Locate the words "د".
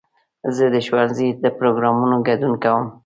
0.73-0.75, 1.43-1.45